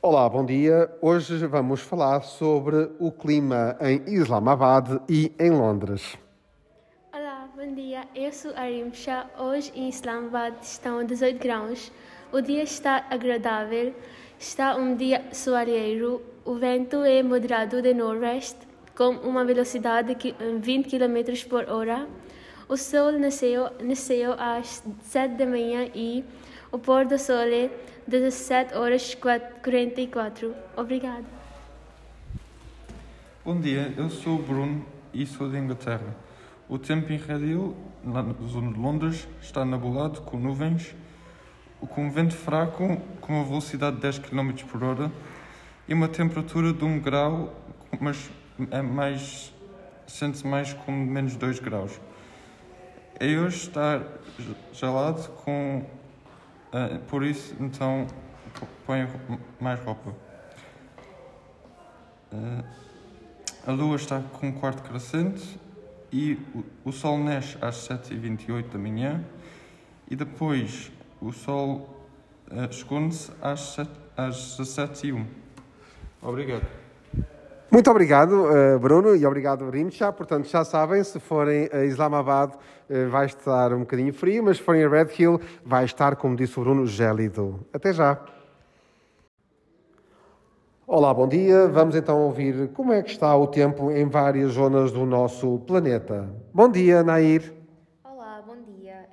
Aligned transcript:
Olá, 0.00 0.28
bom 0.28 0.46
dia. 0.46 0.88
Hoje 1.02 1.44
vamos 1.48 1.80
falar 1.80 2.20
sobre 2.20 2.88
o 3.00 3.10
clima 3.10 3.76
em 3.80 4.14
Islamabad 4.14 5.00
e 5.08 5.32
em 5.40 5.50
Londres. 5.50 6.16
Olá, 7.12 7.48
bom 7.56 7.74
dia. 7.74 8.06
Eu 8.14 8.32
sou 8.32 8.52
Arim 8.54 8.92
Shah. 8.92 9.28
Hoje 9.36 9.72
em 9.74 9.88
Islamabad 9.88 10.54
estão 10.62 11.04
18 11.04 11.42
graus. 11.42 11.90
O 12.30 12.40
dia 12.40 12.62
está 12.62 13.06
agradável. 13.10 13.92
Está 14.38 14.76
um 14.76 14.94
dia 14.94 15.24
soalheiro. 15.32 16.22
O 16.44 16.54
vento 16.54 17.02
é 17.02 17.20
moderado 17.20 17.82
de 17.82 17.92
noroeste, 17.92 18.68
com 18.96 19.16
uma 19.16 19.44
velocidade 19.44 20.14
de 20.14 20.32
20 20.60 20.96
km 20.96 21.48
por 21.50 21.68
hora. 21.68 22.06
O 22.68 22.76
sol 22.76 23.12
nasceu, 23.12 23.70
nasceu 23.82 24.34
às 24.38 24.80
7 25.02 25.34
da 25.34 25.46
manhã 25.46 25.88
e 25.92 26.24
o 26.70 26.78
pôr 26.78 27.06
do 27.06 27.18
sol 27.18 27.36
é 27.36 27.70
17 28.06 28.74
horas 28.74 29.14
44. 29.14 30.54
Obrigada. 30.76 31.24
Bom 33.44 33.60
dia, 33.60 33.94
eu 33.96 34.10
sou 34.10 34.38
o 34.38 34.42
Bruno 34.42 34.84
e 35.12 35.24
sou 35.24 35.48
da 35.48 35.58
Inglaterra. 35.58 36.14
O 36.68 36.78
tempo 36.78 37.12
em 37.12 37.16
Redhill, 37.16 37.74
na 38.04 38.22
zona 38.46 38.72
de 38.72 38.78
Londres, 38.78 39.26
está 39.40 39.64
nubulado 39.64 40.20
com 40.20 40.38
nuvens, 40.38 40.94
com 41.80 42.06
um 42.06 42.10
vento 42.10 42.34
fraco 42.34 43.00
com 43.20 43.32
uma 43.34 43.44
velocidade 43.44 43.96
de 43.96 44.02
10 44.02 44.18
km 44.18 44.52
por 44.70 44.82
hora 44.82 45.10
e 45.88 45.94
uma 45.94 46.08
temperatura 46.08 46.72
de 46.72 46.84
1 46.84 47.00
grau, 47.00 47.54
mas 47.98 48.30
é 48.70 48.82
mais 48.82 49.54
sente-se 50.06 50.46
mais 50.46 50.72
com 50.72 50.92
menos 50.92 51.36
2 51.36 51.60
graus. 51.60 52.00
É 53.20 53.26
hoje 53.26 53.56
está 53.56 54.02
gelado 54.72 55.28
com 55.44 55.84
uh, 56.72 56.98
por 57.08 57.24
isso 57.24 57.54
então 57.60 58.06
põe 58.86 59.08
mais 59.60 59.80
roupa. 59.80 60.10
Uh, 62.32 62.64
a 63.66 63.72
lua 63.72 63.96
está 63.96 64.20
com 64.20 64.48
um 64.48 64.52
quarto 64.52 64.82
crescente 64.82 65.58
e 66.12 66.38
o, 66.54 66.64
o 66.86 66.92
sol 66.92 67.18
nasce 67.18 67.56
às 67.60 67.76
7h28 67.88 68.70
da 68.70 68.78
manhã 68.78 69.24
e 70.10 70.16
depois 70.16 70.90
o 71.20 71.32
sol 71.32 72.06
uh, 72.50 72.70
esconde-se 72.70 73.30
às, 73.42 73.78
às 74.16 74.58
17h01. 74.58 75.26
Obrigado. 76.22 76.87
Muito 77.70 77.90
obrigado, 77.90 78.46
Bruno, 78.80 79.14
e 79.14 79.26
obrigado, 79.26 79.68
Rimcha. 79.68 80.10
Portanto, 80.10 80.48
já 80.48 80.64
sabem, 80.64 81.04
se 81.04 81.20
forem 81.20 81.68
a 81.70 81.84
Islamabad, 81.84 82.54
vai 83.10 83.26
estar 83.26 83.74
um 83.74 83.80
bocadinho 83.80 84.12
frio, 84.12 84.42
mas 84.42 84.56
se 84.56 84.62
forem 84.62 84.84
a 84.84 84.88
Red 84.88 85.08
Hill, 85.18 85.38
vai 85.64 85.84
estar, 85.84 86.16
como 86.16 86.34
disse 86.34 86.58
o 86.58 86.62
Bruno, 86.62 86.86
gélido. 86.86 87.60
Até 87.70 87.92
já. 87.92 88.18
Olá, 90.86 91.12
bom 91.12 91.28
dia. 91.28 91.68
Vamos 91.68 91.94
então 91.94 92.22
ouvir 92.22 92.68
como 92.68 92.90
é 92.94 93.02
que 93.02 93.10
está 93.10 93.36
o 93.36 93.46
tempo 93.46 93.90
em 93.90 94.08
várias 94.08 94.52
zonas 94.52 94.90
do 94.90 95.04
nosso 95.04 95.58
planeta. 95.66 96.26
Bom 96.54 96.70
dia, 96.70 97.02
Nair. 97.02 97.57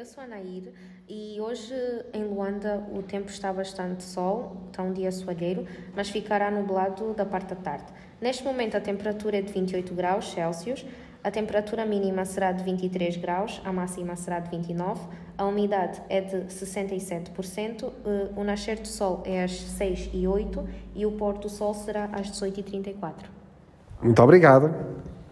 Eu 0.00 0.06
sou 0.06 0.24
a 0.24 0.26
Nair 0.26 0.72
e 1.06 1.38
hoje 1.38 1.74
em 2.14 2.24
Luanda 2.24 2.82
o 2.90 3.02
tempo 3.02 3.28
está 3.28 3.52
bastante 3.52 4.02
sol, 4.02 4.56
está 4.70 4.82
um 4.82 4.94
dia 4.94 5.12
soalheiro, 5.12 5.66
mas 5.94 6.08
ficará 6.08 6.50
nublado 6.50 7.12
da 7.12 7.26
parte 7.26 7.50
da 7.50 7.56
tarde. 7.56 7.84
Neste 8.18 8.42
momento 8.42 8.78
a 8.78 8.80
temperatura 8.80 9.36
é 9.36 9.42
de 9.42 9.52
28 9.52 9.92
graus 9.92 10.32
Celsius, 10.32 10.86
a 11.22 11.30
temperatura 11.30 11.84
mínima 11.84 12.24
será 12.24 12.50
de 12.50 12.64
23 12.64 13.18
graus, 13.18 13.60
a 13.62 13.70
máxima 13.74 14.16
será 14.16 14.40
de 14.40 14.48
29, 14.48 15.02
a 15.36 15.44
umidade 15.44 16.00
é 16.08 16.22
de 16.22 16.46
67%, 16.46 17.92
eh, 18.06 18.30
o 18.34 18.42
nascer 18.42 18.80
do 18.80 18.88
sol 18.88 19.22
é 19.26 19.44
às 19.44 19.52
6 19.52 20.12
e 20.14 20.26
8 20.26 20.66
e 20.94 21.04
o 21.04 21.12
pôr 21.12 21.36
do 21.36 21.50
sol 21.50 21.74
será 21.74 22.06
às 22.06 22.30
18 22.30 22.60
e 22.60 22.62
34. 22.62 23.30
Muito 24.00 24.22
obrigado. 24.22 24.74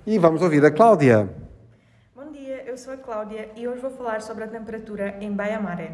E 0.06 0.18
vamos 0.18 0.42
ouvir 0.42 0.62
a 0.62 0.70
Cláudia. 0.70 1.47
Dia, 2.38 2.62
eu 2.68 2.78
sou 2.78 2.94
a 2.94 2.96
Cláudia 2.96 3.50
e 3.56 3.66
hoje 3.66 3.80
vou 3.80 3.90
falar 3.90 4.22
sobre 4.22 4.44
a 4.44 4.46
temperatura 4.46 5.16
em 5.20 5.32
Baia 5.32 5.58
Mare. 5.58 5.90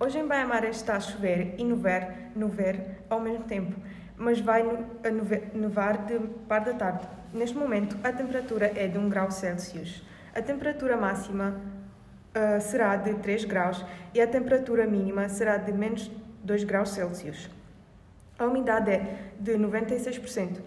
Hoje 0.00 0.18
em 0.18 0.26
Baia 0.26 0.44
Mare 0.44 0.66
está 0.66 0.96
a 0.96 1.00
chover 1.00 1.54
e 1.56 1.62
nevar, 1.62 2.32
nevar 2.34 2.74
ao 3.08 3.20
mesmo 3.20 3.44
tempo 3.44 3.80
mas 4.16 4.40
vai 4.40 4.64
nevar 5.54 5.98
de 5.98 6.18
par 6.48 6.64
da 6.64 6.74
tarde. 6.74 7.06
Neste 7.32 7.56
momento, 7.56 7.96
a 8.02 8.12
temperatura 8.12 8.72
é 8.74 8.88
de 8.88 8.98
1 8.98 9.08
grau 9.08 9.30
Celsius. 9.30 10.02
A 10.34 10.42
temperatura 10.42 10.96
máxima 10.96 11.60
uh, 12.34 12.60
será 12.60 12.96
de 12.96 13.14
3 13.14 13.44
graus 13.44 13.84
e 14.12 14.20
a 14.20 14.26
temperatura 14.26 14.88
mínima 14.88 15.28
será 15.28 15.58
de 15.58 15.72
menos 15.72 16.10
2 16.42 16.64
graus 16.64 16.88
Celsius. 16.88 17.48
A 18.36 18.46
umidade 18.46 18.90
é 18.90 19.30
de 19.38 19.52
96%. 19.52 20.58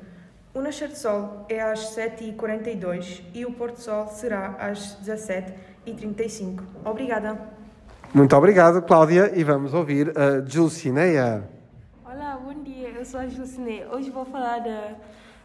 O 0.57 0.61
nascer 0.61 0.87
de 0.87 0.97
sol 0.97 1.45
é 1.47 1.61
às 1.61 1.95
7h42 1.95 3.21
e 3.31 3.45
o 3.45 3.51
pôr 3.51 3.73
do 3.73 3.79
sol 3.79 4.07
será 4.07 4.55
às 4.59 4.97
17h35. 5.05 6.63
Obrigada. 6.83 7.39
Muito 8.11 8.35
obrigado, 8.35 8.81
Cláudia, 8.81 9.31
e 9.35 9.43
vamos 9.43 9.75
ouvir 9.75 10.11
a 10.17 10.39
Dulcineia 10.39 11.47
eu 12.97 13.05
sou 13.05 13.19
a 13.19 13.27
Jucine. 13.27 13.83
Hoje 13.93 14.09
vou 14.09 14.25
falar 14.25 14.57
da 14.57 14.95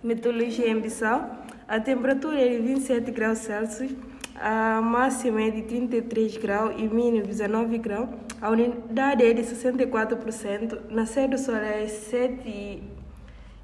meteorologia 0.03 0.71
em 0.71 0.81
Bissau. 0.81 1.31
A 1.69 1.79
temperatura 1.79 2.41
é 2.41 2.49
de 2.49 2.59
27 2.59 3.11
graus 3.11 3.41
Celsius, 3.41 3.93
a 4.35 4.81
máxima 4.81 5.43
é 5.43 5.51
de 5.51 5.63
33 5.63 6.39
graus 6.39 6.75
e 6.79 6.89
mínimo 6.89 7.27
19 7.27 7.77
graus. 7.77 8.09
A 8.41 8.49
umidade 8.49 9.23
é 9.23 9.35
de 9.35 9.43
64%. 9.43 10.79
Nascer 10.89 11.29
do 11.29 11.37
sol 11.37 11.57
é 11.57 11.87
7 11.87 13.02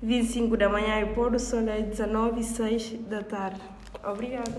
25 0.02 0.56
da 0.56 0.68
manhã 0.68 1.00
e 1.00 1.06
pôr 1.14 1.30
do 1.30 1.38
sol 1.38 1.60
é 1.68 1.82
19 1.82 2.40
e 2.40 2.44
6 2.44 2.92
da 3.08 3.22
tarde. 3.22 3.60
Obrigada. 4.04 4.52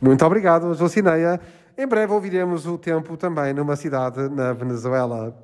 Muito 0.00 0.24
obrigado, 0.24 0.74
Jocineia. 0.74 1.40
Em 1.76 1.86
breve 1.86 2.12
ouviremos 2.12 2.66
o 2.66 2.78
tempo 2.78 3.16
também 3.16 3.52
numa 3.52 3.76
cidade 3.76 4.28
na 4.30 4.52
Venezuela. 4.52 5.36